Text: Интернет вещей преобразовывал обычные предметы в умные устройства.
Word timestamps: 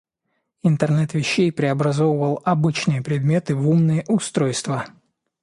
Интернет 0.63 1.13
вещей 1.13 1.51
преобразовывал 1.51 2.41
обычные 2.43 3.03
предметы 3.03 3.53
в 3.53 3.69
умные 3.69 4.03
устройства. 4.07 4.87